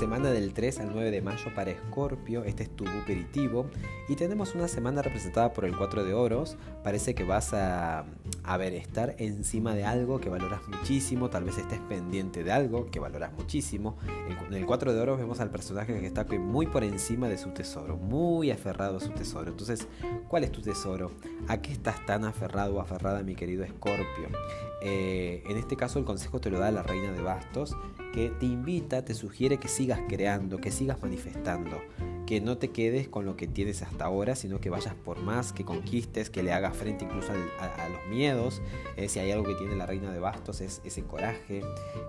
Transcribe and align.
semana 0.00 0.30
del 0.30 0.54
3 0.54 0.80
al 0.80 0.92
9 0.94 1.10
de 1.10 1.20
mayo 1.20 1.54
para 1.54 1.72
Escorpio, 1.72 2.42
este 2.44 2.62
es 2.62 2.74
tu 2.74 2.88
aperitivo. 2.88 3.66
Y 4.08 4.16
tenemos 4.16 4.54
una 4.54 4.66
semana 4.66 5.02
representada 5.02 5.52
por 5.52 5.66
el 5.66 5.76
4 5.76 6.04
de 6.04 6.14
oros. 6.14 6.56
Parece 6.82 7.14
que 7.14 7.22
vas 7.22 7.52
a, 7.52 8.06
a 8.42 8.56
ver, 8.56 8.72
estar 8.72 9.14
encima 9.18 9.74
de 9.74 9.84
algo 9.84 10.18
que 10.18 10.30
valoras 10.30 10.66
muchísimo, 10.68 11.28
tal 11.28 11.44
vez 11.44 11.58
estés 11.58 11.80
pendiente 11.80 12.42
de 12.42 12.50
algo 12.50 12.86
que 12.90 12.98
valoras 12.98 13.34
muchísimo. 13.34 13.98
En 14.26 14.54
el 14.54 14.64
4 14.64 14.94
de 14.94 15.00
oros 15.00 15.18
vemos 15.18 15.38
al 15.40 15.50
personaje 15.50 16.00
que 16.00 16.06
está 16.06 16.24
muy 16.24 16.66
por 16.66 16.82
encima 16.82 17.28
de 17.28 17.36
su 17.36 17.50
tesoro, 17.50 17.98
muy 17.98 18.50
aferrado 18.50 18.96
a 18.96 19.00
su 19.00 19.10
tesoro. 19.10 19.50
Entonces, 19.50 19.86
¿cuál 20.28 20.44
es 20.44 20.50
tu 20.50 20.62
tesoro? 20.62 21.10
¿A 21.48 21.60
qué 21.62 21.72
estás 21.72 22.04
tan 22.06 22.24
aferrado 22.24 22.76
o 22.76 22.80
aferrada, 22.80 23.22
mi 23.22 23.34
querido 23.34 23.64
Escorpio? 23.64 24.28
Eh, 24.82 25.42
en 25.46 25.56
este 25.56 25.76
caso 25.76 25.98
el 25.98 26.04
consejo 26.04 26.40
te 26.40 26.50
lo 26.50 26.58
da 26.58 26.70
la 26.70 26.82
reina 26.82 27.12
de 27.12 27.22
bastos, 27.22 27.76
que 28.12 28.30
te 28.30 28.46
invita, 28.46 29.04
te 29.04 29.14
sugiere 29.14 29.58
que 29.58 29.68
sigas 29.68 30.00
creando, 30.08 30.58
que 30.58 30.70
sigas 30.70 31.00
manifestando, 31.02 31.80
que 32.26 32.40
no 32.40 32.58
te 32.58 32.68
quedes 32.68 33.08
con 33.08 33.26
lo 33.26 33.36
que 33.36 33.46
tienes 33.46 33.82
hasta 33.82 34.04
ahora, 34.04 34.36
sino 34.36 34.60
que 34.60 34.70
vayas 34.70 34.94
por 34.94 35.20
más, 35.20 35.52
que 35.52 35.64
conquistes, 35.64 36.30
que 36.30 36.42
le 36.42 36.52
hagas 36.52 36.76
frente 36.76 37.04
incluso 37.04 37.32
a, 37.32 37.88
los 37.88 38.06
miedos. 38.08 38.62
Eh, 38.96 39.08
si 39.08 39.18
hay 39.18 39.32
algo 39.32 39.44
que 39.44 39.54
tiene 39.54 39.76
la 39.76 39.86
reina 39.86 40.12
de 40.12 40.20
bastos 40.20 40.60
es 40.60 40.80
ese 40.84 41.02
coraje, 41.02 41.62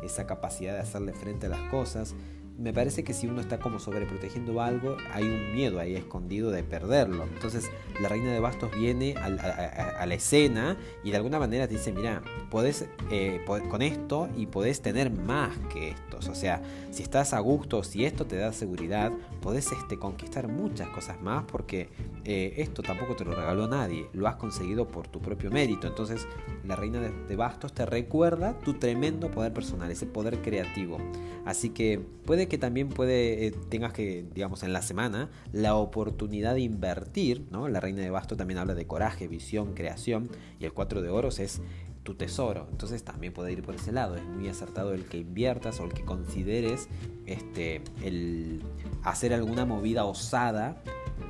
esa 0.04 0.28
capacidad 0.28 0.74
de 0.74 0.80
hacerle 0.80 1.14
frente 1.14 1.48
a 1.48 1.50
las 1.50 1.70
cosas 1.70 2.16
me 2.62 2.74
parece 2.74 3.04
que 3.04 3.14
si 3.14 3.28
uno 3.28 3.42
está 3.42 3.60
como 3.60 3.80
sobreprotegiendo 3.80 4.62
algo, 4.62 4.96
hay 5.12 5.24
un 5.24 5.54
miedo 5.54 5.80
ahí 5.80 5.96
escondido 5.96 6.52
de 6.52 6.64
perderlo. 6.64 7.24
Entonces 7.24 7.70
la 8.00 8.08
reina 8.08 8.32
de 8.32 8.40
bastos 8.40 8.72
viene 8.72 9.16
a, 9.16 10.06
la 10.06 10.14
escena 10.14 10.78
y 11.04 11.12
de 11.12 11.18
alguna 11.18 11.40
manera 11.40 11.68
te 11.68 11.74
dice, 11.74 11.92
mira, 11.92 12.22
podés 12.50 12.88
eh, 13.10 13.44
con 13.70 13.82
esto 13.82 14.30
y 14.38 14.46
podés 14.46 14.82
tener 14.82 15.12
más 15.12 15.58
que 15.74 15.90
estos. 15.90 16.28
O 16.28 16.36
sea, 16.36 16.62
si 16.92 17.04
estás 17.04 17.34
a 17.34 17.40
gusto, 17.40 17.84
si 17.84 18.06
esto 18.06 18.26
te 18.26 18.38
da 18.38 18.54
seguridad, 18.54 19.12
podés 19.42 19.72
este, 19.72 19.98
conquistar 19.98 20.48
muchas 20.48 20.90
cosas 20.90 21.20
más 21.22 21.44
porque 21.46 21.90
eh, 22.26 22.54
esto 22.58 22.84
tampoco 22.84 23.16
te 23.16 23.26
lo 23.26 23.34
regaló 23.34 23.68
nadie, 23.68 24.08
lo 24.14 24.28
has 24.28 24.36
conseguido 24.36 24.88
por 24.88 25.08
tu 25.08 25.20
propio 25.20 25.50
mérito. 25.50 25.88
Entonces 25.88 26.28
la 26.64 26.76
reina 26.76 27.00
de, 27.00 27.36
bastos 27.36 27.74
te 27.74 27.86
recuerda 27.86 28.60
tu 28.60 28.76
tremendo 28.76 29.32
poder 29.32 29.54
personal, 29.54 29.90
ese 29.90 30.06
poder 30.06 30.42
creativo. 30.42 30.98
Así 31.46 31.70
que 31.70 32.00
puede 32.26 32.48
que 32.52 32.58
también 32.58 32.90
puede, 32.90 33.48
eh, 33.48 33.52
tengas 33.70 33.94
que, 33.94 34.26
digamos, 34.36 34.64
en 34.64 34.74
la 34.74 34.82
semana, 34.82 35.30
la 35.54 35.76
oportunidad 35.76 36.54
de 36.54 36.60
invertir, 36.60 37.48
¿no? 37.50 37.70
La 37.70 37.80
reina 37.80 38.02
de 38.02 38.10
bastos 38.10 38.38
también 38.38 38.58
habla 38.58 38.76
de 38.76 38.86
coraje, 38.86 39.30
visión, 39.30 39.74
creación, 39.74 40.28
y 40.60 40.66
el 40.66 40.74
cuatro 40.74 41.02
de 41.02 41.08
oros 41.08 41.40
es 41.40 41.62
tu 42.04 42.16
tesoro. 42.16 42.68
Entonces 42.70 43.06
también 43.06 43.32
puede 43.32 43.54
ir 43.54 43.64
por 43.64 43.76
ese 43.76 43.94
lado. 43.94 44.18
Es 44.18 44.26
muy 44.26 44.50
acertado 44.50 44.94
el 44.94 45.06
que 45.06 45.20
inviertas 45.20 45.80
o 45.80 45.86
el 45.86 45.94
que 45.94 46.04
consideres 46.04 46.90
este, 47.26 47.84
el 48.04 48.62
hacer 49.04 49.34
alguna 49.34 49.64
movida 49.64 50.04
osada, 50.04 50.84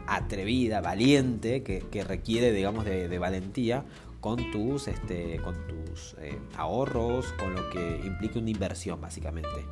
atrevida, 0.07 0.81
valiente, 0.81 1.61
que, 1.61 2.03
requiere, 2.03 2.51
digamos, 2.51 2.83
de 2.83 3.19
valentía 3.19 3.85
con 4.21 4.51
tus, 4.51 4.87
este, 4.87 5.37
con 5.43 5.55
tus 5.67 6.15
eh, 6.19 6.39
ahorros, 6.55 7.33
con 7.33 7.55
lo 7.55 7.69
que 7.71 7.99
implica 8.05 8.39
una 8.39 8.51
inversión 8.51 9.01
básicamente. 9.01 9.65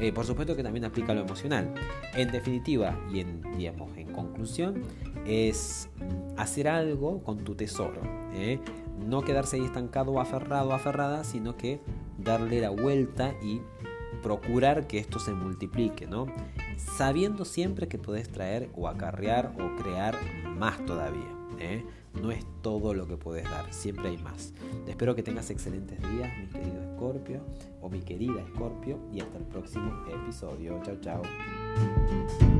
Eh, 0.00 0.12
por 0.12 0.24
supuesto 0.24 0.56
que 0.56 0.62
también 0.62 0.84
aplica 0.84 1.12
lo 1.12 1.20
emocional. 1.20 1.74
En 2.14 2.30
definitiva 2.30 2.98
y 3.12 3.20
en, 3.20 3.42
digamos, 3.58 3.96
en 3.96 4.12
conclusión, 4.12 4.82
es 5.26 5.90
hacer 6.36 6.68
algo 6.68 7.22
con 7.22 7.44
tu 7.44 7.56
tesoro. 7.56 8.00
¿eh? 8.32 8.60
No 9.04 9.22
quedarse 9.22 9.56
ahí 9.56 9.64
estancado 9.64 10.20
aferrado 10.20 10.72
aferrada, 10.72 11.24
sino 11.24 11.56
que 11.56 11.80
darle 12.16 12.60
la 12.60 12.70
vuelta 12.70 13.34
y 13.42 13.60
procurar 14.22 14.86
que 14.86 14.98
esto 14.98 15.18
se 15.18 15.32
multiplique, 15.32 16.06
¿no? 16.06 16.26
Sabiendo 16.76 17.44
siempre 17.44 17.88
que 17.88 17.98
puedes 17.98 18.30
traer 18.30 18.70
o 18.74 18.88
acarrear 18.88 19.52
o 19.60 19.80
crear 19.82 20.16
más 20.56 20.84
todavía. 20.84 21.36
¿Eh? 21.58 21.84
No 22.20 22.30
es 22.30 22.44
todo 22.62 22.94
lo 22.94 23.06
que 23.06 23.16
puedes 23.16 23.44
dar, 23.44 23.72
siempre 23.72 24.08
hay 24.08 24.18
más. 24.18 24.54
Espero 24.86 25.14
que 25.14 25.22
tengas 25.22 25.50
excelentes 25.50 25.98
días, 26.00 26.30
mi 26.38 26.46
querido 26.46 26.82
Escorpio 26.82 27.40
o 27.80 27.88
mi 27.88 28.00
querida 28.00 28.40
Escorpio, 28.40 28.98
y 29.12 29.20
hasta 29.20 29.38
el 29.38 29.44
próximo 29.44 29.92
episodio. 30.08 30.80
Chao, 30.82 30.96
chao. 31.00 32.55